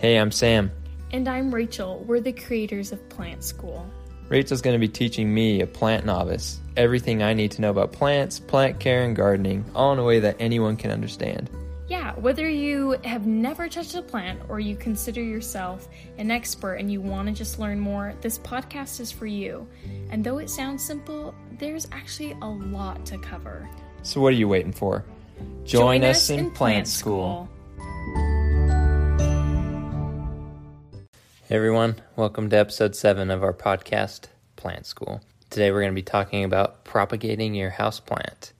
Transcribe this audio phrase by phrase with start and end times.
[0.00, 0.70] Hey, I'm Sam.
[1.10, 2.04] And I'm Rachel.
[2.06, 3.84] We're the creators of Plant School.
[4.28, 7.90] Rachel's going to be teaching me, a plant novice, everything I need to know about
[7.90, 11.50] plants, plant care, and gardening, all in a way that anyone can understand.
[11.88, 16.92] Yeah, whether you have never touched a plant or you consider yourself an expert and
[16.92, 19.66] you want to just learn more, this podcast is for you.
[20.10, 23.68] And though it sounds simple, there's actually a lot to cover.
[24.04, 25.04] So, what are you waiting for?
[25.64, 27.48] Join, Join us, in, in Plant, School.
[27.48, 27.57] School.
[31.48, 35.22] Hey everyone, welcome to episode 7 of our podcast, Plant School.
[35.48, 38.52] Today we're going to be talking about propagating your house plant.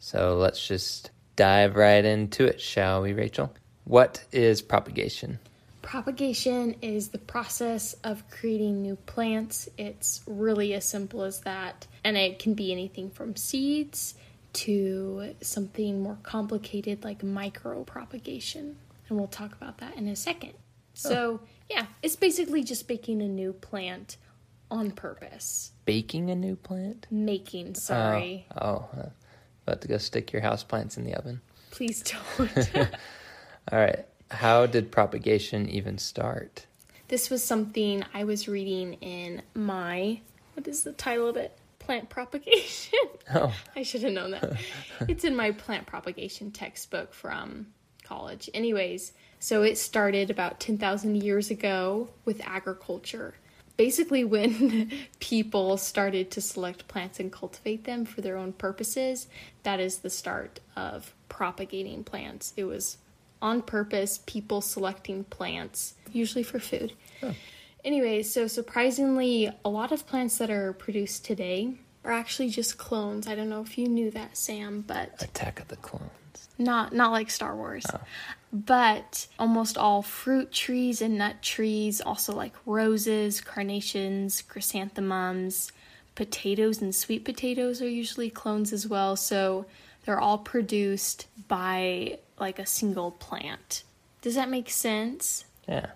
[0.00, 3.54] So let's just dive right into it, shall we, Rachel?
[3.84, 5.38] What is propagation?
[5.82, 9.68] Propagation is the process of creating new plants.
[9.78, 11.86] It's really as simple as that.
[12.02, 14.16] And it can be anything from seeds
[14.54, 18.78] to something more complicated like micro propagation.
[19.08, 20.54] And we'll talk about that in a second.
[20.54, 20.62] Oh.
[20.94, 24.16] So, oh yeah, it's basically just baking a new plant
[24.70, 25.72] on purpose.
[25.84, 27.06] Baking a new plant?
[27.10, 28.46] Making, sorry.
[28.56, 29.10] Oh, oh
[29.66, 31.40] about to go stick your house plants in the oven.
[31.70, 32.02] Please
[32.38, 32.76] don't.
[33.72, 34.04] All right.
[34.30, 36.66] How did propagation even start?
[37.08, 40.20] This was something I was reading in my
[40.54, 41.56] what is the title of it?
[41.78, 42.98] Plant propagation.
[43.34, 43.52] Oh.
[43.76, 44.56] I should have known that.
[45.06, 47.66] it's in my plant propagation textbook from
[48.06, 48.48] college.
[48.54, 53.34] Anyways, so it started about 10,000 years ago with agriculture.
[53.76, 54.90] Basically, when
[55.20, 59.28] people started to select plants and cultivate them for their own purposes,
[59.62, 62.52] that is the start of propagating plants.
[62.56, 62.98] It was
[63.42, 66.92] on purpose, people selecting plants, usually for food.
[67.22, 67.34] Oh.
[67.84, 73.28] Anyway, so surprisingly, a lot of plants that are produced today are actually just clones.
[73.28, 76.10] I don't know if you knew that, Sam, but Attack of the Clones.
[76.58, 77.84] Not not like Star Wars.
[77.92, 78.00] Oh.
[78.52, 85.72] But almost all fruit trees and nut trees, also like roses, carnations, chrysanthemums,
[86.14, 89.16] potatoes and sweet potatoes are usually clones as well.
[89.16, 89.66] So
[90.04, 93.82] they're all produced by like a single plant.
[94.22, 95.44] Does that make sense?
[95.68, 95.86] Yeah.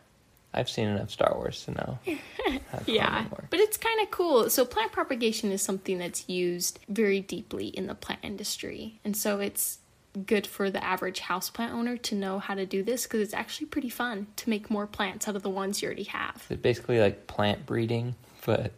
[0.52, 1.98] I've seen enough Star Wars to know.
[2.86, 4.50] yeah, but it's kind of cool.
[4.50, 8.98] So, plant propagation is something that's used very deeply in the plant industry.
[9.04, 9.78] And so, it's
[10.26, 13.66] good for the average houseplant owner to know how to do this because it's actually
[13.66, 16.44] pretty fun to make more plants out of the ones you already have.
[16.50, 18.72] It's basically like plant breeding, but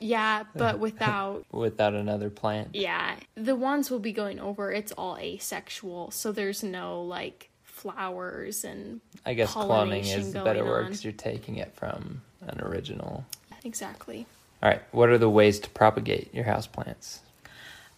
[0.00, 2.70] yeah, but without without another plant.
[2.72, 3.16] Yeah.
[3.34, 9.00] The ones we'll be going over, it's all asexual, so there's no like flowers and
[9.24, 13.24] I guess cloning is the better word because you're taking it from an original.
[13.64, 14.26] Exactly.
[14.62, 14.82] All right.
[14.90, 17.20] What are the ways to propagate your house plants?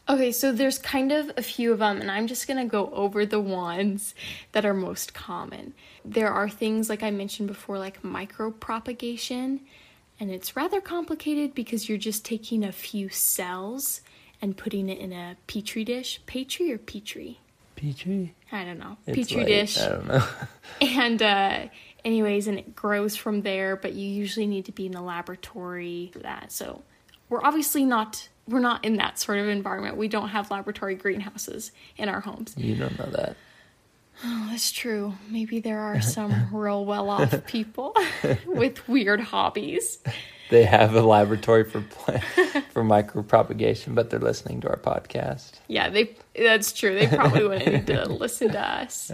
[0.09, 3.25] Okay, so there's kind of a few of them, and I'm just gonna go over
[3.25, 4.15] the ones
[4.53, 5.75] that are most common.
[6.05, 9.61] There are things like I mentioned before, like micro propagation,
[10.19, 14.00] and it's rather complicated because you're just taking a few cells
[14.43, 16.21] and putting it in a petri dish.
[16.27, 17.38] Petri or petri?
[17.77, 18.34] Petri?
[18.53, 18.97] I don't know.
[19.06, 19.78] It's petri like, dish.
[19.78, 20.27] I don't know.
[20.81, 21.67] and uh,
[22.05, 26.11] anyways, and it grows from there, but you usually need to be in a laboratory
[26.12, 26.53] for that.
[26.53, 26.82] So
[27.28, 29.97] we're obviously not we're not in that sort of environment.
[29.97, 32.55] We don't have laboratory greenhouses in our homes.
[32.56, 33.37] You don't know that.
[34.22, 35.15] Oh, that's true.
[35.28, 37.94] Maybe there are some real well off people
[38.47, 39.99] with weird hobbies.
[40.50, 42.25] They have a laboratory for plant,
[42.72, 45.53] for micropropagation, but they're listening to our podcast.
[45.69, 46.99] Yeah, they that's true.
[46.99, 49.12] They probably wouldn't need to listen to us.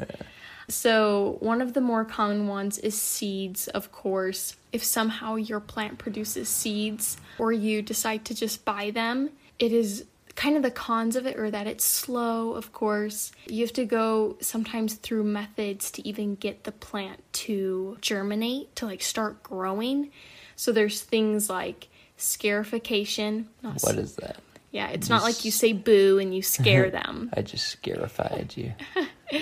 [0.69, 4.57] So, one of the more common ones is seeds, of course.
[4.73, 10.05] If somehow your plant produces seeds or you decide to just buy them, it is
[10.35, 13.33] kind of the cons of it are that it's slow, of course.
[13.47, 18.87] You have to go sometimes through methods to even get the plant to germinate, to
[18.87, 20.11] like start growing.
[20.57, 23.49] So, there's things like scarification.
[23.63, 24.39] What is that?
[24.73, 27.31] Yeah, it's not like you say boo and you scare them.
[27.35, 28.75] I just scarified you.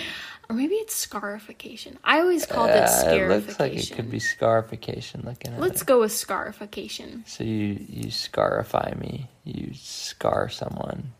[0.49, 1.99] Or maybe it's scarification.
[2.05, 3.31] I always called uh, it scarification.
[3.31, 5.87] It looks like it could be scarification looking at Let's it.
[5.87, 7.25] go with scarification.
[7.27, 9.31] So you you scarify me.
[9.45, 11.13] You scar someone.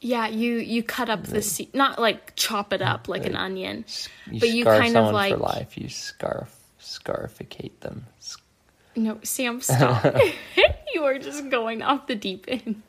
[0.00, 3.84] Yeah, you you cut up the seed, not like chop it up like an onion,
[4.30, 5.76] you but you kind of like for life.
[5.76, 8.06] You scarf scarificate them.
[8.94, 10.04] No, Sam, stop.
[10.94, 12.82] you are just going off the deep end.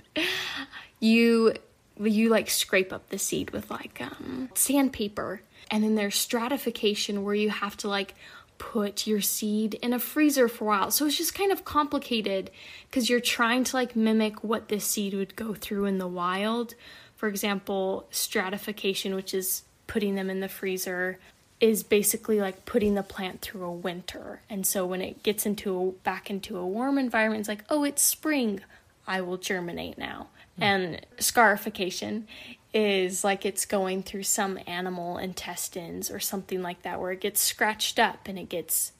[0.99, 1.53] You
[1.99, 7.35] you like scrape up the seed with like um, sandpaper, and then there's stratification where
[7.35, 8.15] you have to like
[8.57, 10.91] put your seed in a freezer for a while.
[10.91, 12.51] So it's just kind of complicated
[12.89, 16.75] because you're trying to like mimic what this seed would go through in the wild.
[17.15, 21.19] For example, stratification, which is putting them in the freezer,
[21.59, 24.41] is basically like putting the plant through a winter.
[24.49, 27.83] And so when it gets into a, back into a warm environment, it's like, oh,
[27.83, 28.61] it's spring.
[29.07, 30.27] I will germinate now.
[30.59, 30.63] Mm.
[30.63, 32.27] And scarification
[32.73, 37.41] is like it's going through some animal intestines or something like that where it gets
[37.41, 38.91] scratched up and it gets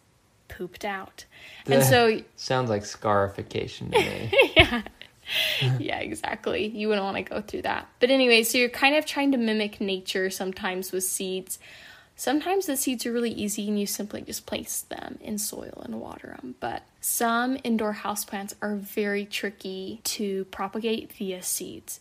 [0.47, 1.25] pooped out.
[1.67, 4.33] And so sounds like scarification to me.
[4.57, 4.81] yeah.
[5.77, 6.67] yeah, exactly.
[6.67, 7.87] You wouldn't want to go through that.
[7.99, 11.59] But anyway, so you're kind of trying to mimic nature sometimes with seeds.
[12.15, 16.01] Sometimes the seeds are really easy and you simply just place them in soil and
[16.01, 16.55] water them.
[16.59, 21.99] But some indoor houseplants are very tricky to propagate via seeds.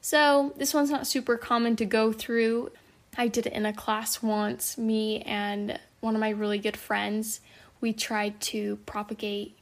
[0.00, 2.70] So this one's not super common to go through.
[3.16, 4.76] I did it in a class once.
[4.76, 7.40] Me and one of my really good friends,
[7.80, 9.56] we tried to propagate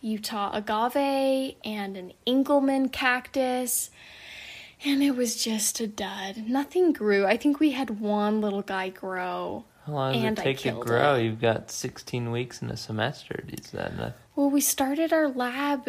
[0.00, 3.90] Utah agave and an Engelmann cactus.
[4.84, 6.48] And it was just a dud.
[6.48, 7.26] Nothing grew.
[7.26, 9.64] I think we had one little guy grow.
[9.86, 11.14] How long does it take to grow?
[11.14, 11.24] It.
[11.24, 13.42] You've got 16 weeks in a semester.
[13.48, 14.14] Is that enough?
[14.36, 15.88] Well, we started our lab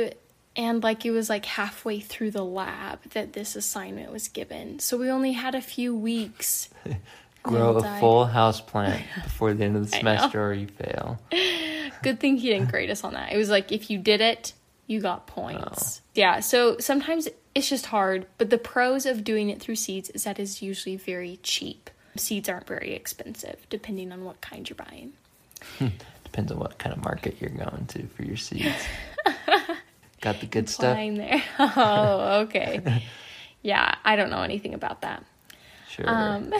[0.55, 4.97] and like it was like halfway through the lab that this assignment was given so
[4.97, 6.69] we only had a few weeks
[7.43, 11.19] grow a full house plant before the end of the semester or you fail
[12.03, 14.53] good thing he didn't grade us on that it was like if you did it
[14.87, 16.09] you got points oh.
[16.13, 20.23] yeah so sometimes it's just hard but the pros of doing it through seeds is
[20.23, 25.13] that it's usually very cheap seeds aren't very expensive depending on what kind you're buying
[26.23, 28.85] depends on what kind of market you're going to for your seeds
[30.23, 30.95] Got the good stuff.
[30.95, 31.43] there.
[31.59, 33.03] Oh, okay.
[33.61, 35.21] yeah, I don't know anything about that.
[35.89, 36.09] Sure.
[36.09, 36.53] Um,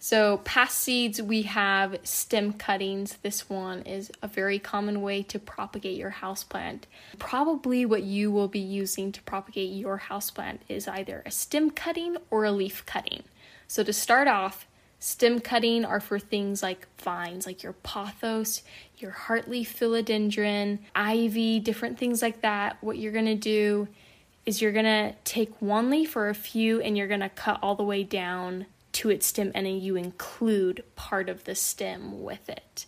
[0.00, 3.18] so, past seeds, we have stem cuttings.
[3.22, 6.82] This one is a very common way to propagate your houseplant.
[7.20, 12.16] Probably what you will be using to propagate your houseplant is either a stem cutting
[12.28, 13.22] or a leaf cutting.
[13.72, 14.66] So, to start off,
[14.98, 18.60] Stem cutting are for things like vines, like your pothos,
[18.98, 22.76] your heartleaf philodendron, ivy, different things like that.
[22.82, 23.88] What you're gonna do
[24.44, 27.82] is you're gonna take one leaf or a few and you're gonna cut all the
[27.82, 32.84] way down to its stem and then you include part of the stem with it.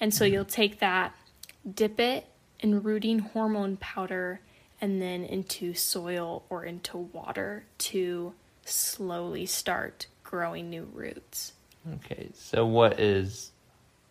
[0.00, 1.14] And so you'll take that,
[1.70, 2.24] dip it
[2.58, 4.40] in rooting hormone powder,
[4.80, 8.32] and then into soil or into water to
[8.64, 11.52] slowly start growing new roots.
[11.94, 13.52] Okay, so what is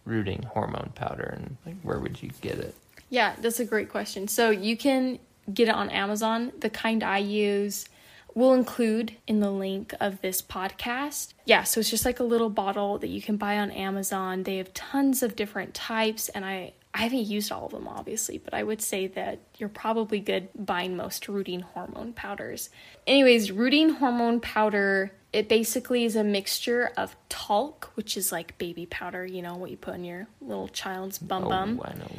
[0.05, 2.75] rooting hormone powder and like where would you get it?
[3.09, 4.27] Yeah, that's a great question.
[4.27, 5.17] So you can
[5.51, 6.51] get it on Amazon.
[6.59, 7.87] The kind I use
[8.33, 11.33] we'll include in the link of this podcast.
[11.45, 14.43] Yeah, so it's just like a little bottle that you can buy on Amazon.
[14.43, 18.37] They have tons of different types and I I haven't used all of them obviously,
[18.37, 22.69] but I would say that you're probably good buying most rooting hormone powders.
[23.07, 28.85] Anyways, rooting hormone powder it basically is a mixture of talc, which is like baby
[28.85, 31.81] powder, you know, what you put in your little child's bum oh, bum.
[31.83, 32.09] Oh,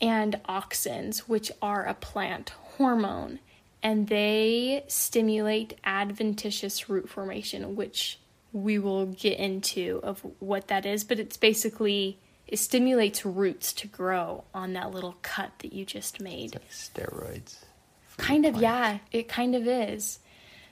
[0.00, 3.38] And auxins, which are a plant hormone,
[3.82, 8.18] and they stimulate adventitious root formation, which
[8.52, 13.86] we will get into of what that is, but it's basically it stimulates roots to
[13.88, 16.54] grow on that little cut that you just made.
[16.54, 17.64] Like steroids.
[18.16, 20.20] Kind of, yeah, it kind of is.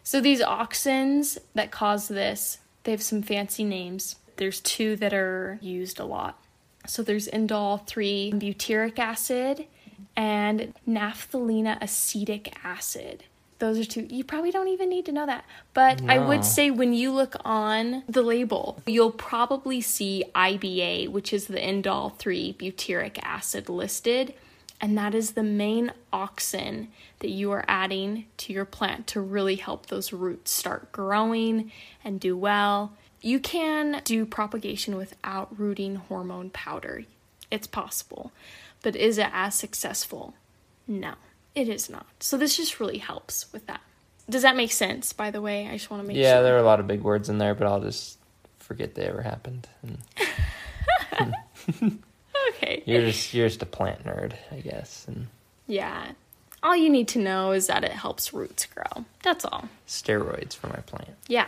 [0.02, 4.16] So these auxins that cause this, they have some fancy names.
[4.36, 6.42] There's two that are used a lot.
[6.86, 9.66] So there's indole 3 butyric acid
[10.16, 13.24] and naphthalene acetic acid.
[13.64, 14.06] Those are two.
[14.10, 15.46] You probably don't even need to know that.
[15.72, 16.12] But no.
[16.12, 21.46] I would say when you look on the label, you'll probably see IBA, which is
[21.46, 24.34] the indole 3 butyric acid listed.
[24.82, 26.88] And that is the main auxin
[27.20, 31.72] that you are adding to your plant to really help those roots start growing
[32.04, 32.92] and do well.
[33.22, 37.04] You can do propagation without rooting hormone powder.
[37.50, 38.30] It's possible.
[38.82, 40.34] But is it as successful?
[40.86, 41.14] No,
[41.54, 42.06] it is not.
[42.20, 43.80] So this just really helps with that.
[44.28, 45.68] Does that make sense, by the way?
[45.68, 46.36] I just want to make yeah, sure.
[46.36, 48.18] Yeah, there are a lot of big words in there, but I'll just
[48.58, 49.68] forget they ever happened.
[49.82, 49.98] And...
[52.50, 52.82] okay.
[52.86, 55.04] You're just you're just a plant nerd, I guess.
[55.06, 55.28] And
[55.66, 56.12] yeah.
[56.62, 59.04] All you need to know is that it helps roots grow.
[59.22, 59.68] That's all.
[59.86, 61.10] Steroids for my plant.
[61.28, 61.46] Yeah.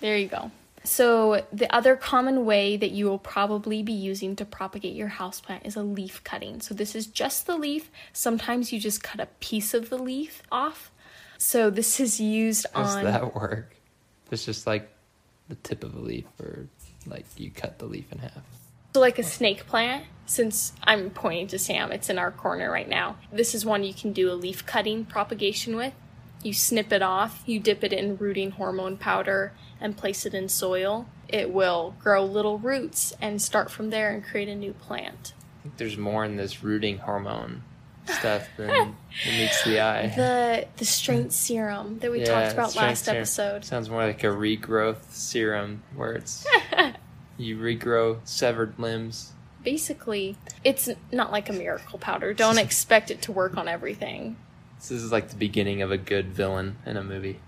[0.00, 0.50] There you go.
[0.84, 5.66] So, the other common way that you will probably be using to propagate your houseplant
[5.66, 6.60] is a leaf cutting.
[6.60, 7.90] So, this is just the leaf.
[8.12, 10.90] Sometimes you just cut a piece of the leaf off.
[11.36, 13.04] So, this is used How on.
[13.04, 13.76] does that work?
[14.30, 14.88] It's just like
[15.48, 16.68] the tip of a leaf, or
[17.06, 18.42] like you cut the leaf in half.
[18.94, 22.88] So, like a snake plant, since I'm pointing to Sam, it's in our corner right
[22.88, 23.16] now.
[23.32, 25.92] This is one you can do a leaf cutting propagation with.
[26.42, 30.48] You snip it off, you dip it in rooting hormone powder, and place it in
[30.48, 31.06] soil.
[31.28, 35.34] It will grow little roots and start from there and create a new plant.
[35.60, 37.62] I think there's more in this rooting hormone
[38.06, 40.08] stuff than meets the eye.
[40.08, 43.18] The the strength serum that we talked about last serum.
[43.18, 43.64] episode.
[43.64, 46.46] Sounds more like a regrowth serum where it's
[47.36, 49.32] you regrow severed limbs.
[49.62, 52.32] Basically, it's not like a miracle powder.
[52.32, 54.36] Don't expect it to work on everything.
[54.78, 57.40] This is like the beginning of a good villain in a movie.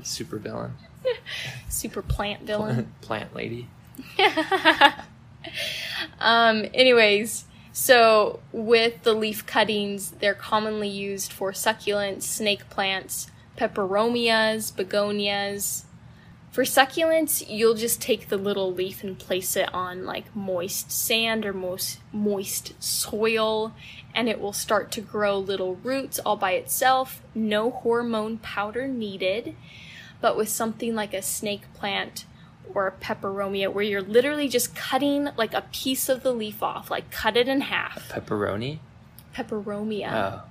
[0.00, 0.74] A Super villain.
[1.68, 2.92] Super plant villain.
[3.00, 3.68] Plant lady.
[6.20, 14.74] Um, anyways, so with the leaf cuttings, they're commonly used for succulents, snake plants, peperomias,
[14.74, 15.84] begonias.
[16.50, 21.44] For succulents, you'll just take the little leaf and place it on like moist sand
[21.44, 23.74] or most moist soil,
[24.14, 27.20] and it will start to grow little roots all by itself.
[27.34, 29.54] No hormone powder needed.
[30.20, 32.24] But with something like a snake plant
[32.74, 36.90] or a peperomia, where you're literally just cutting like a piece of the leaf off,
[36.90, 38.08] like cut it in half.
[38.10, 38.78] Pepperoni?
[39.34, 40.12] Peperomia.
[40.12, 40.42] Oh.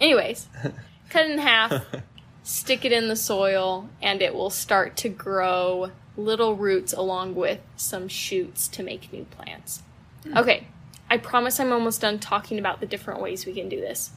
[0.00, 0.48] Anyways,
[1.10, 1.84] cut it in half,
[2.42, 7.60] stick it in the soil, and it will start to grow little roots along with
[7.76, 9.82] some shoots to make new plants.
[10.24, 10.38] Hmm.
[10.38, 10.66] Okay,
[11.08, 14.10] I promise I'm almost done talking about the different ways we can do this.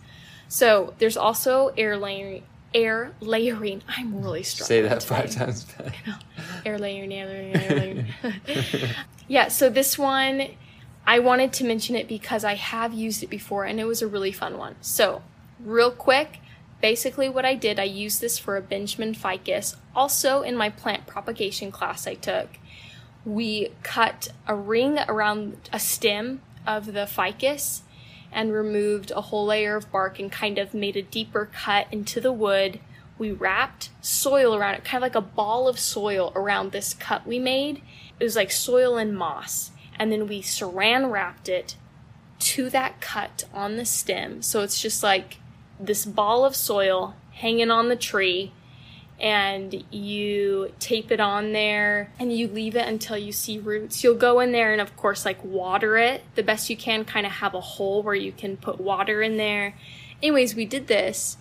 [0.48, 2.44] So there's also air layering.
[2.74, 3.82] Air layering.
[3.88, 4.68] I'm really struggling.
[4.68, 5.16] Say that today.
[5.16, 5.96] five times fast.
[6.66, 8.06] air layering, air layering, air layering.
[9.28, 10.50] yeah, so this one,
[11.06, 14.08] I wanted to mention it because I have used it before and it was a
[14.08, 14.76] really fun one.
[14.82, 15.22] So,
[15.60, 16.40] real quick,
[16.82, 19.76] basically what I did, I used this for a Benjamin ficus.
[19.96, 22.50] Also, in my plant propagation class I took,
[23.26, 27.84] we cut a ring around a stem of the ficus
[28.34, 32.20] and removed a whole layer of bark and kind of made a deeper cut into
[32.20, 32.80] the wood.
[33.18, 37.28] We wrapped soil around it, kind of like a ball of soil around this cut
[37.28, 37.82] we made.
[38.20, 39.72] It was like soil and moss.
[39.98, 41.76] And then we saran wrapped it
[42.40, 44.42] to that cut on the stem.
[44.42, 45.38] So it's just like
[45.80, 48.52] this ball of soil hanging on the tree
[49.20, 54.04] and you tape it on there and you leave it until you see roots.
[54.04, 57.26] You'll go in there and of course like water it the best you can, kind
[57.26, 59.76] of have a hole where you can put water in there.
[60.22, 61.38] Anyways, we did this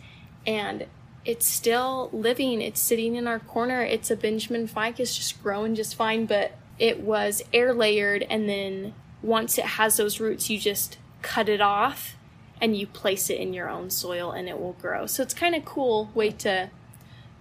[0.46, 0.86] and
[1.24, 2.60] it's still living.
[2.60, 3.82] It's sitting in our corner.
[3.82, 8.94] It's a Benjamin ficus just growing just fine, but it was air layered and then
[9.22, 12.16] once it has those roots, you just cut it off
[12.60, 15.06] and you place it in your own soil and it will grow.
[15.06, 16.70] So it's kind of cool way to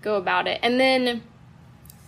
[0.02, 0.60] go about it.
[0.62, 1.24] And then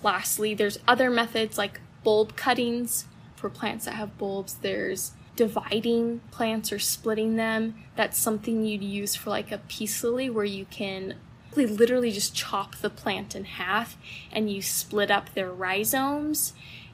[0.01, 4.55] lastly, there's other methods like bulb cuttings for plants that have bulbs.
[4.55, 7.75] There's dividing plants or splitting them.
[7.95, 11.15] That's something you'd use for like a peace lily where you can
[11.55, 13.97] literally just chop the plant in half
[14.31, 16.53] and you split up their rhizomes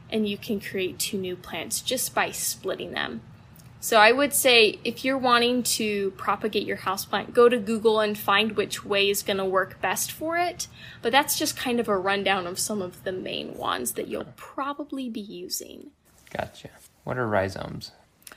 [0.10, 3.22] and you can create two new plants just by splitting them.
[3.82, 8.18] So I would say if you're wanting to propagate your houseplant, go to Google and
[8.18, 10.68] find which way is going to work best for it.
[11.02, 14.34] But that's just kind of a rundown of some of the main ones that you'll
[14.36, 15.92] probably be using.
[16.30, 16.70] Gotcha.
[17.06, 17.92] What are rhizomes?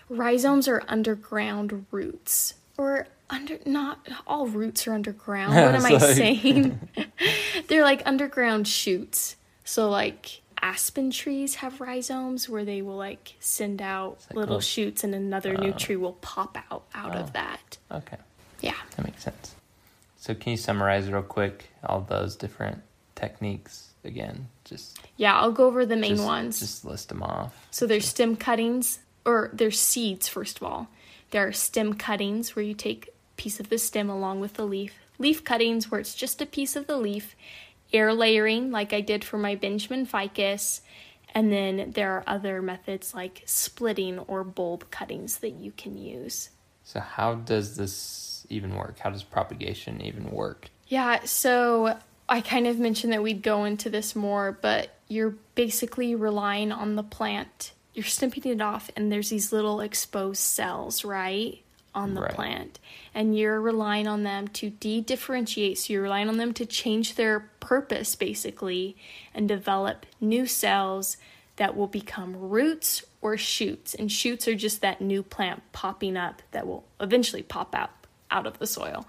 [0.09, 2.55] Rhizomes are underground roots.
[2.79, 5.55] Or under not all roots are underground.
[5.55, 6.89] What am I saying?
[7.69, 9.37] They're like underground shoots.
[9.65, 15.15] So like aspen trees have rhizomes where they will like send out little shoots and
[15.15, 15.77] another new oh.
[15.77, 17.19] tree will pop out out Oh.
[17.21, 17.79] of that.
[17.91, 18.17] Okay,
[18.61, 18.75] Yeah.
[18.97, 19.55] that makes sense.
[20.17, 22.83] So, can you summarize real quick all those different
[23.17, 24.49] techniques again?
[24.65, 26.61] Just Yeah, I'll go over the main just, ones.
[26.61, 27.67] Just list them off.
[27.73, 30.87] So there's stem cuttings, or there's seeds, first of all.
[31.33, 34.65] There are stem cuttings where you take a piece of the stem along with the
[34.65, 34.95] leaf.
[35.19, 37.35] Leaf cuttings where it's just a piece of the leaf.
[37.93, 40.81] Air layering, like I did for my Benjamin ficus.
[41.35, 46.51] And then there are other methods like splitting or bulb cuttings that you can use.
[46.85, 48.99] So, how does this even work?
[48.99, 50.69] How does propagation even work?
[50.89, 56.15] Yeah, so I kind of mentioned that we'd go into this more, but you're basically
[56.15, 57.73] relying on the plant.
[57.95, 61.62] You're snipping it off, and there's these little exposed cells, right?
[61.95, 62.35] On the Right.
[62.35, 62.79] plant.
[63.15, 65.79] And you're relying on them to de-differentiate.
[65.79, 68.97] So you're relying on them to change their purpose basically
[69.35, 71.17] and develop new cells
[71.57, 73.95] that will become roots or shoots.
[73.95, 77.91] And shoots are just that new plant popping up that will eventually pop out
[78.31, 79.07] out of the soil.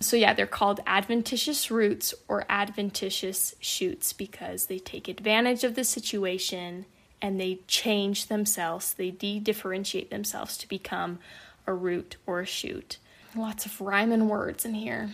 [0.00, 5.84] So yeah they're called adventitious roots or adventitious shoots because they take advantage of the
[5.84, 6.84] situation
[7.22, 8.94] and they change themselves.
[8.94, 11.18] They de-differentiate themselves to become
[11.66, 12.98] a root or a shoot
[13.36, 15.10] lots of rhyming words in here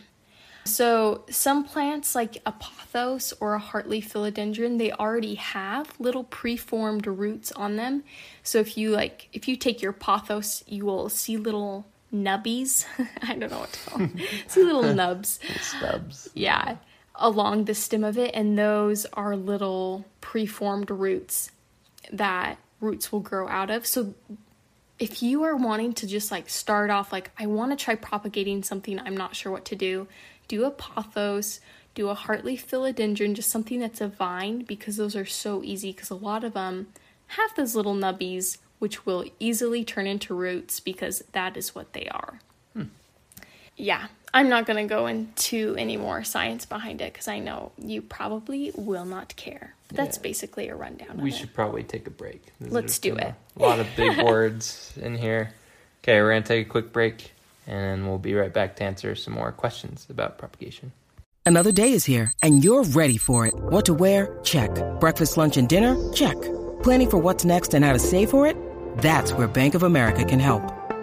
[0.66, 7.06] so some plants like a pothos or a heartleaf philodendron, they already have little preformed
[7.06, 8.02] roots on them.
[8.42, 12.84] So if you like if you take your pothos, you will see little nubbies.
[13.22, 14.18] I don't know what to call them.
[14.48, 15.38] see little nubs.
[15.60, 16.28] Stubs.
[16.34, 16.76] Yeah,
[17.14, 21.52] along the stem of it and those are little preformed roots
[22.12, 23.86] that roots will grow out of.
[23.86, 24.14] So
[24.98, 28.62] if you are wanting to just like start off like I want to try propagating
[28.62, 30.08] something I'm not sure what to do,
[30.48, 31.60] do a pothos,
[31.94, 36.10] do a heartleaf philodendron, just something that's a vine because those are so easy because
[36.10, 36.88] a lot of them
[37.28, 42.06] have those little nubbies which will easily turn into roots because that is what they
[42.08, 42.40] are.
[42.74, 42.84] Hmm.
[43.76, 47.72] Yeah, I'm not going to go into any more science behind it because I know
[47.78, 49.74] you probably will not care.
[49.88, 50.22] But that's Yeah.
[50.24, 51.54] basically a rundown We of should it.
[51.54, 52.42] probably take a break.
[52.60, 53.32] This Let's do it.
[53.58, 55.54] A lot of big words in here.
[56.02, 57.32] Okay, we're going to take a quick break
[57.66, 60.92] and we'll be right back to answer some more questions about propagation.
[61.46, 63.54] Another day is here, and you're ready for it.
[63.54, 64.38] What to wear?
[64.42, 64.70] Check.
[65.00, 65.96] Breakfast, lunch, and dinner?
[66.12, 66.36] Check.
[66.82, 68.56] Planning for what's next and how to save for it?
[68.98, 70.62] That's where Bank of America can help.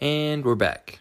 [0.00, 1.00] And we're back.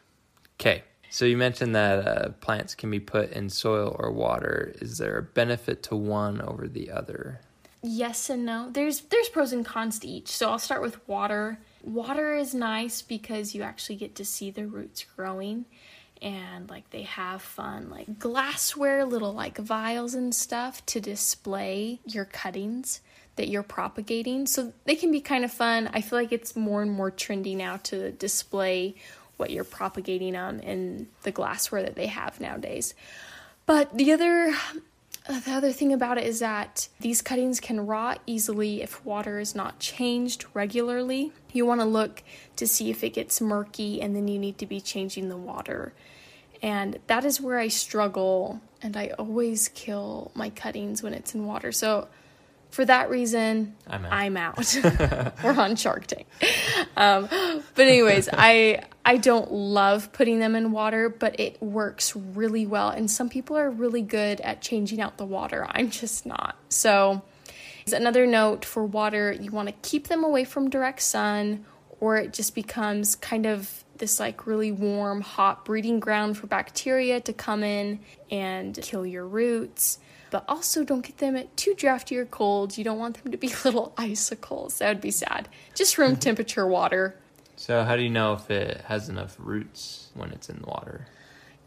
[0.60, 4.74] Okay, so you mentioned that uh, plants can be put in soil or water.
[4.80, 7.42] Is there a benefit to one over the other?
[7.82, 8.70] Yes and no.
[8.72, 10.30] There's there's pros and cons to each.
[10.30, 11.60] So I'll start with water.
[11.84, 15.66] Water is nice because you actually get to see the roots growing
[16.22, 22.26] and like they have fun like glassware little like vials and stuff to display your
[22.26, 23.02] cuttings
[23.36, 24.48] that you're propagating.
[24.48, 25.90] So they can be kind of fun.
[25.94, 28.96] I feel like it's more and more trendy now to display
[29.38, 32.94] what you're propagating um in the glassware that they have nowadays.
[33.66, 34.54] But the other
[35.28, 39.56] the other thing about it is that these cuttings can rot easily if water is
[39.56, 41.32] not changed regularly.
[41.52, 42.22] You want to look
[42.58, 45.94] to see if it gets murky and then you need to be changing the water.
[46.62, 51.48] And that is where I struggle and I always kill my cuttings when it's in
[51.48, 51.72] water.
[51.72, 52.08] So
[52.76, 54.12] for that reason, I'm out.
[54.12, 55.34] I'm out.
[55.46, 56.28] We're on Shark Tank.
[56.98, 57.30] Um,
[57.74, 62.90] but anyways, I I don't love putting them in water, but it works really well.
[62.90, 65.66] And some people are really good at changing out the water.
[65.70, 66.58] I'm just not.
[66.68, 67.22] So
[67.94, 71.64] another note for water, you want to keep them away from direct sun,
[72.02, 77.22] or it just becomes kind of this like really warm, hot breeding ground for bacteria
[77.22, 80.00] to come in and kill your roots
[80.36, 82.78] but also don't get them too drafty or cold.
[82.78, 84.80] You don't want them to be little icicles.
[84.80, 85.48] That would be sad.
[85.76, 86.20] Just room mm-hmm.
[86.20, 87.16] temperature water.
[87.56, 91.08] So, how do you know if it has enough roots when it's in the water?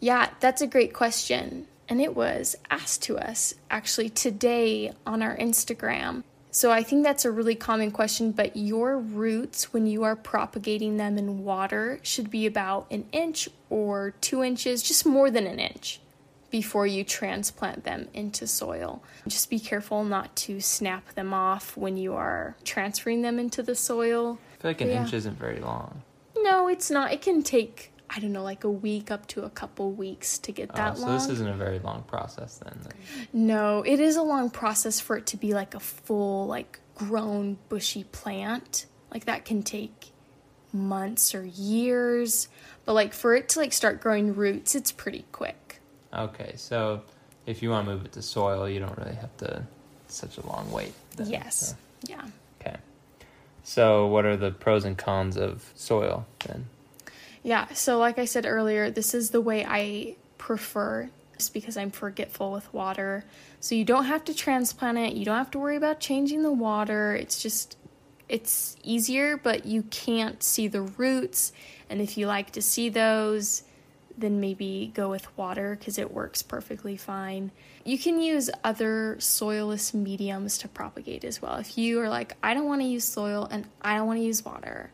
[0.00, 1.66] Yeah, that's a great question.
[1.88, 6.24] And it was asked to us actually today on our Instagram.
[6.50, 10.98] So I think that's a really common question, but your roots, when you are propagating
[10.98, 15.58] them in water, should be about an inch or two inches, just more than an
[15.58, 16.00] inch,
[16.50, 19.02] before you transplant them into soil.
[19.26, 23.74] Just be careful not to snap them off when you are transferring them into the
[23.74, 24.38] soil.
[24.58, 25.02] I feel like an Yeah.
[25.02, 26.02] inch isn't very long.
[26.38, 27.12] No, it's not.
[27.12, 30.52] It can take, I don't know, like a week up to a couple weeks to
[30.52, 31.18] get Oh, that so long.
[31.20, 32.78] So this isn't a very long process then.
[33.32, 37.58] No, it is a long process for it to be like a full, like grown,
[37.68, 38.86] bushy plant.
[39.12, 40.12] Like that can take
[40.72, 42.48] months or years.
[42.84, 45.67] But like for it to like start growing roots, it's pretty quick.
[46.12, 47.02] Okay, so
[47.46, 49.64] if you want to move it to soil, you don't really have to
[50.08, 50.92] such a long wait.
[51.16, 51.74] then, Yes.
[52.06, 52.24] Yeah.
[52.60, 52.76] Okay.
[53.62, 56.66] So, what are the pros and cons of soil then?
[57.42, 61.90] Yeah, so like I said earlier, this is the way I prefer just because I'm
[61.90, 63.24] forgetful with water.
[63.60, 66.52] So you don't have to transplant it, you don't have to worry about changing the
[66.52, 67.14] water.
[67.14, 67.76] It's just
[68.28, 71.52] it's easier, but you can't see the roots.
[71.88, 73.62] And if you like to see those,
[74.18, 77.50] then maybe go with water because it works perfectly fine.
[77.84, 81.56] You can use other soilless mediums to propagate as well.
[81.56, 84.24] If you are like, I don't want to use soil and I don't want to
[84.24, 84.90] use water,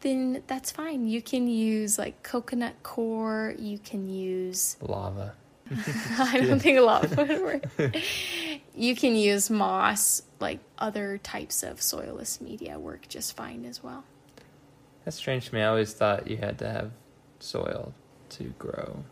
[0.00, 1.06] then that's fine.
[1.06, 5.34] You can use like coconut coir, you can use lava.
[6.18, 7.64] I don't think lava would work.
[8.74, 14.04] you can use moss, like other types of soilless media work just fine as well.
[15.04, 15.62] That's strange to me.
[15.62, 16.90] I always thought you had to have
[17.40, 17.94] soil
[18.30, 19.04] to grow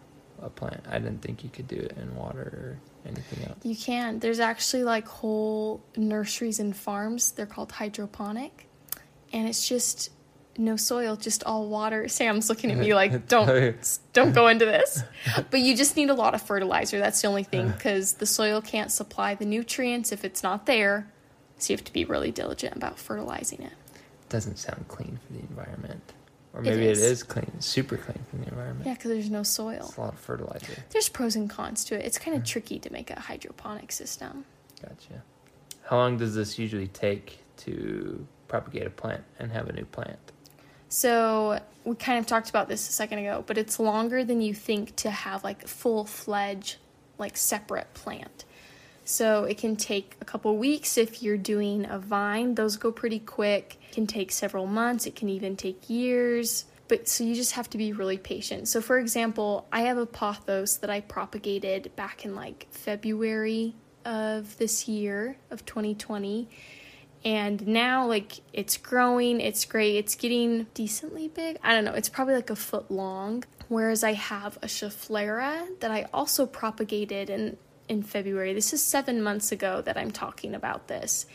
[0.42, 0.84] a plant.
[0.88, 3.58] I didn't think you could do it in water or anything else.
[3.62, 4.18] You can.
[4.18, 7.32] There's actually like whole nurseries and farms.
[7.32, 8.68] They're called hydroponic.
[9.32, 10.10] And it's just
[10.58, 12.08] no soil, just all water.
[12.08, 13.74] Sam's looking at me like, "Don't oh,
[14.12, 15.02] don't go into this."
[15.50, 16.98] But you just need a lot of fertilizer.
[16.98, 21.08] That's the only thing because the soil can't supply the nutrients if it's not there.
[21.58, 23.72] So you have to be really diligent about fertilizing it.
[24.28, 26.12] Doesn't sound clean for the environment.
[26.54, 28.86] Or maybe it is, it is clean, super clean from the environment.
[28.86, 29.86] Yeah, because there's no soil.
[29.88, 30.74] It's a lot of fertilizer.
[30.90, 32.04] There's pros and cons to it.
[32.04, 34.44] It's kind of tricky to make a hydroponic system.
[34.80, 35.22] Gotcha.
[35.84, 40.18] How long does this usually take to propagate a plant and have a new plant?
[40.90, 44.52] So we kind of talked about this a second ago, but it's longer than you
[44.52, 46.76] think to have like full fledged,
[47.16, 48.44] like separate plant.
[49.04, 53.18] So it can take a couple weeks if you're doing a vine, those go pretty
[53.18, 53.78] quick.
[53.90, 56.66] It can take several months, it can even take years.
[56.88, 58.68] But so you just have to be really patient.
[58.68, 64.58] So for example, I have a pothos that I propagated back in like February of
[64.58, 66.48] this year of 2020
[67.24, 69.40] and now like it's growing.
[69.40, 69.96] It's great.
[69.96, 71.56] It's getting decently big.
[71.62, 71.94] I don't know.
[71.94, 73.44] It's probably like a foot long.
[73.68, 77.56] Whereas i have a schefflera that i also propagated in
[77.88, 81.26] in february this is seven months ago that i'm talking about this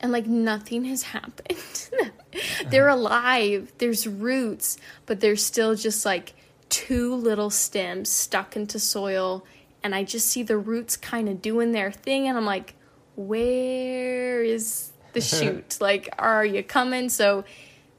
[0.00, 1.90] and like nothing has happened
[2.68, 2.98] they're uh-huh.
[2.98, 6.34] alive there's roots but there's still just like
[6.68, 9.44] two little stems stuck into soil
[9.82, 12.74] and i just see the roots kind of doing their thing and i'm like
[13.18, 15.78] where is the shoot.
[15.80, 17.08] like, are you coming?
[17.08, 17.44] So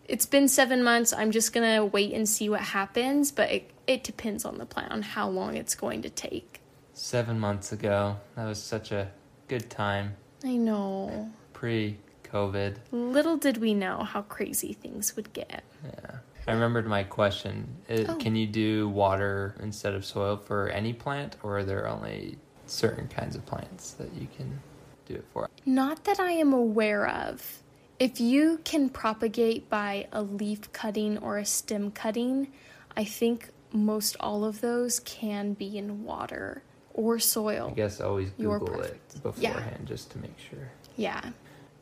[0.08, 1.14] it's been seven months.
[1.14, 4.92] I'm just gonna wait and see what happens, but it it depends on the plan
[4.92, 6.62] on how long it's going to take.
[7.02, 9.10] Seven months ago, that was such a
[9.48, 10.18] good time.
[10.44, 11.32] I know.
[11.54, 12.76] Pre COVID.
[12.92, 15.64] Little did we know how crazy things would get.
[15.86, 16.18] Yeah.
[16.46, 17.70] I remembered my question.
[17.88, 18.16] It, oh.
[18.16, 23.08] Can you do water instead of soil for any plant, or are there only certain
[23.08, 24.60] kinds of plants that you can
[25.06, 25.50] do it for?
[25.66, 27.62] Not that I am aware of.
[27.98, 32.50] If you can propagate by a leaf cutting or a stem cutting,
[32.98, 37.70] I think most all of those can be in water or soil.
[37.72, 39.86] I guess always Google it beforehand yeah.
[39.86, 40.70] just to make sure.
[40.96, 41.22] Yeah.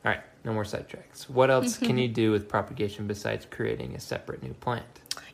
[0.04, 1.28] All right, no more sidetracks.
[1.28, 4.86] What else can you do with propagation besides creating a separate new plant?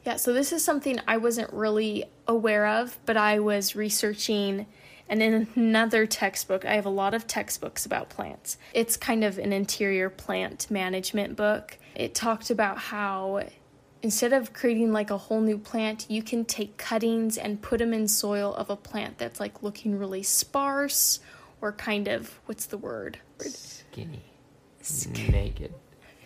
[0.04, 4.66] Yeah, so this is something I wasn't really aware of, but I was researching
[5.08, 8.56] and in another textbook, I have a lot of textbooks about plants.
[8.72, 11.76] It's kind of an interior plant management book.
[11.94, 13.44] It talked about how
[14.04, 17.94] instead of creating like a whole new plant, you can take cuttings and put them
[17.94, 21.20] in soil of a plant that's like looking really sparse
[21.62, 23.18] or kind of what's the word?
[23.38, 24.20] Skinny.
[25.30, 25.72] Naked.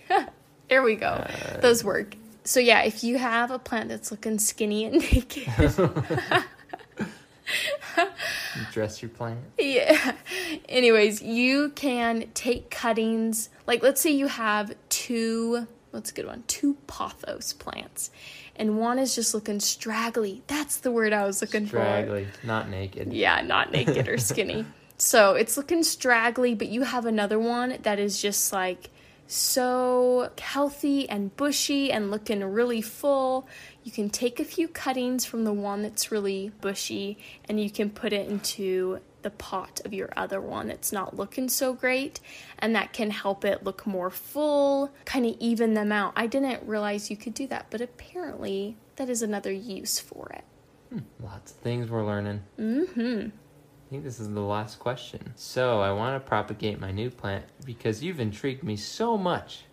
[0.69, 1.07] there we go.
[1.07, 2.17] Uh, Those work.
[2.43, 5.47] So yeah, if you have a plant that's looking skinny and naked,
[8.73, 9.39] dress your plant.
[9.57, 10.15] Yeah.
[10.69, 13.51] Anyways, you can take cuttings.
[13.69, 16.45] Like, let's say you have two, what's a good one?
[16.47, 18.11] Two pothos plants.
[18.57, 20.43] And one is just looking straggly.
[20.47, 22.31] That's the word I was looking straggly, for.
[22.31, 23.13] Straggly, not naked.
[23.13, 24.67] Yeah, not naked or skinny.
[24.99, 28.91] so it's looking straggly, but you have another one that is just like
[29.29, 33.47] so healthy and bushy and looking really full.
[33.89, 37.17] You can take a few cuttings from the one that's really bushy
[37.49, 41.49] and you can put it into the pot of your other one that's not looking
[41.49, 42.21] so great,
[42.59, 46.13] and that can help it look more full, kind of even them out.
[46.17, 50.45] I didn't realize you could do that, but apparently that is another use for it.
[50.91, 52.43] Hmm, lots of things we're learning.
[52.61, 53.29] Mm hmm.
[53.87, 55.33] I think this is the last question.
[55.35, 59.65] So, I want to propagate my new plant because you've intrigued me so much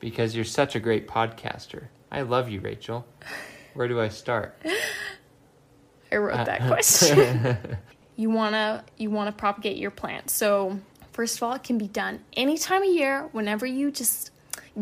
[0.00, 1.84] because you're such a great podcaster.
[2.12, 3.06] I love you, Rachel.
[3.74, 4.56] Where do I start?
[6.12, 7.58] I wrote that question.
[8.16, 10.30] you want to you want to propagate your plant.
[10.30, 10.78] So,
[11.14, 14.32] First of all, it can be done any time of year, whenever you just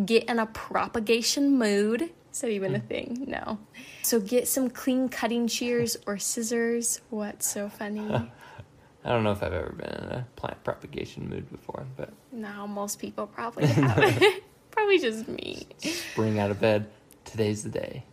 [0.06, 2.10] get in a propagation mood.
[2.32, 2.86] Is that even a hmm.
[2.86, 3.24] thing?
[3.28, 3.58] No.
[4.00, 7.02] So get some clean cutting shears or scissors.
[7.10, 8.00] What's so funny?
[9.04, 12.66] I don't know if I've ever been in a plant propagation mood before, but no,
[12.66, 14.22] most people probably have.
[14.70, 15.66] probably just me.
[15.80, 16.86] Spring out of bed.
[17.26, 18.06] Today's the day.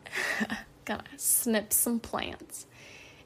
[0.89, 2.65] Gonna snip some plants.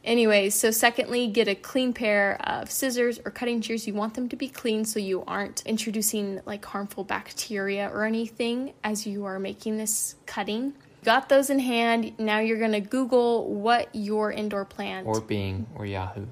[0.03, 3.87] Anyway, so secondly, get a clean pair of scissors or cutting shears.
[3.87, 8.73] You want them to be clean so you aren't introducing like harmful bacteria or anything
[8.83, 10.73] as you are making this cutting.
[11.05, 12.19] Got those in hand.
[12.19, 16.25] Now you're to Google what your indoor plant or Bing or Yahoo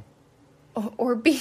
[0.75, 1.39] or, or Bing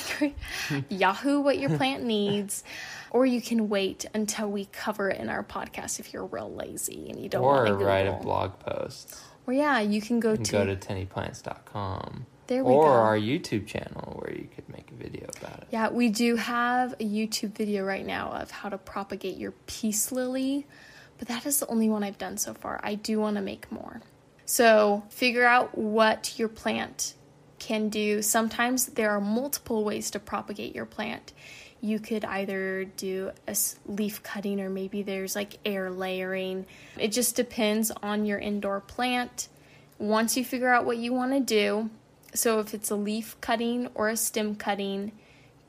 [0.88, 2.62] Yahoo what your plant needs.
[3.12, 7.10] Or you can wait until we cover it in our podcast if you're real lazy
[7.10, 10.36] and you don't or want to write a blog post or yeah, you can go
[10.36, 12.26] to go to tennyplants.com.
[12.46, 12.90] There we or go.
[12.90, 15.68] our YouTube channel where you could make a video about it.
[15.70, 20.10] Yeah, we do have a YouTube video right now of how to propagate your peace
[20.10, 20.66] lily,
[21.18, 22.80] but that is the only one I've done so far.
[22.82, 24.00] I do want to make more.
[24.46, 27.14] So, figure out what your plant
[27.60, 28.20] can do.
[28.20, 31.32] Sometimes there are multiple ways to propagate your plant
[31.80, 36.66] you could either do a leaf cutting or maybe there's like air layering.
[36.98, 39.48] It just depends on your indoor plant.
[39.98, 41.90] Once you figure out what you want to do,
[42.34, 45.12] so if it's a leaf cutting or a stem cutting,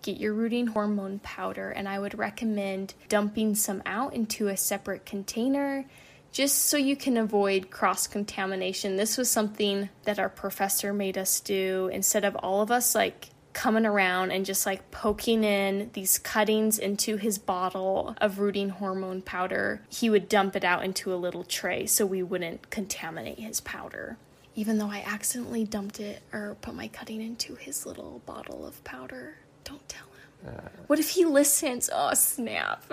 [0.02, 5.06] get your rooting hormone powder and I would recommend dumping some out into a separate
[5.06, 5.86] container
[6.32, 8.95] just so you can avoid cross contamination.
[8.95, 13.30] This was something that our professor made us do instead of all of us like
[13.54, 19.22] coming around and just like poking in these cuttings into his bottle of rooting hormone
[19.22, 23.62] powder, he would dump it out into a little tray so we wouldn't contaminate his
[23.62, 24.18] powder.
[24.56, 28.84] Even though I accidentally dumped it or put my cutting into his little bottle of
[28.84, 29.36] powder.
[29.64, 30.56] Don't tell him.
[30.56, 31.90] Uh, what if he listens?
[31.94, 32.84] Oh, snap.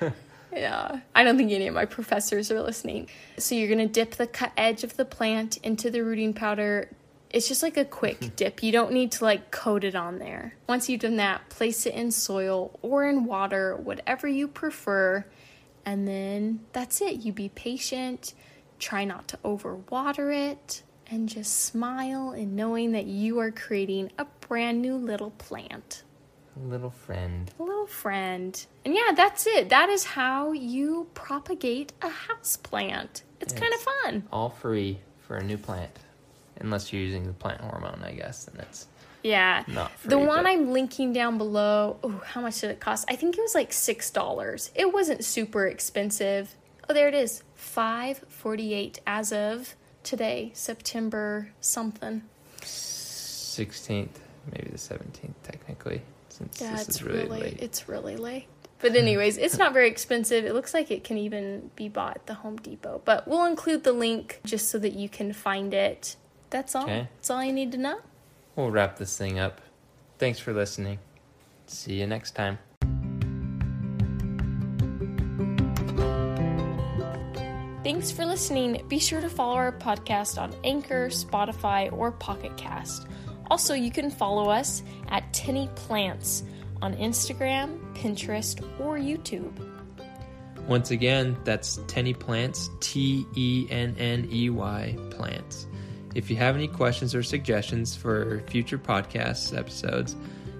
[0.52, 3.08] yeah, I don't think any of my professors are listening.
[3.38, 6.90] So you're going to dip the cut edge of the plant into the rooting powder,
[7.30, 8.34] it's just like a quick mm-hmm.
[8.36, 8.62] dip.
[8.62, 10.54] You don't need to like coat it on there.
[10.68, 15.24] Once you've done that, place it in soil or in water, whatever you prefer.
[15.84, 17.20] And then that's it.
[17.20, 18.34] You be patient,
[18.78, 24.26] try not to overwater it, and just smile in knowing that you are creating a
[24.40, 26.02] brand new little plant.
[26.56, 27.50] A little friend.
[27.58, 28.66] A little friend.
[28.84, 29.68] And yeah, that's it.
[29.68, 33.22] That is how you propagate a house plant.
[33.40, 34.24] It's kind of fun.
[34.32, 35.90] All free for a new plant
[36.60, 38.86] unless you're using the plant hormone, I guess, then it's
[39.22, 39.64] yeah.
[39.66, 40.50] Not free, the one but...
[40.50, 41.98] I'm linking down below.
[42.02, 43.04] Oh, how much did it cost?
[43.08, 44.70] I think it was like six dollars.
[44.74, 46.54] It wasn't super expensive.
[46.88, 52.22] Oh, there it is, five forty eight as of today, September something.
[52.62, 54.20] Sixteenth,
[54.52, 57.58] maybe the seventeenth, technically, since yeah, this is really, really late.
[57.60, 58.46] It's really late.
[58.80, 60.44] But anyways, it's not very expensive.
[60.44, 63.02] It looks like it can even be bought at the Home Depot.
[63.04, 66.14] But we'll include the link just so that you can find it
[66.50, 66.84] that's all.
[66.84, 67.08] Okay.
[67.16, 68.00] That's all you need to know.
[68.56, 69.60] We'll wrap this thing up.
[70.18, 70.98] Thanks for listening.
[71.66, 72.58] See you next time.
[77.84, 78.84] Thanks for listening.
[78.88, 83.06] Be sure to follow our podcast on Anchor, Spotify, or Pocket Cast.
[83.50, 86.42] Also, you can follow us at Tenny Plants
[86.82, 89.52] on Instagram, Pinterest, or YouTube.
[90.66, 95.66] Once again, that's Tenny Plants, T E N N E Y Plants.
[96.18, 100.16] If you have any questions or suggestions for future podcast episodes,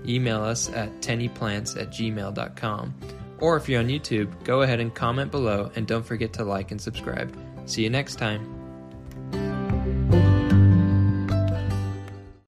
[0.07, 2.95] email us at tennyplants at gmail.com.
[3.41, 6.71] Or if you're on YouTube, go ahead and comment below and don't forget to like
[6.71, 7.37] and subscribe.
[7.67, 8.58] See you next time.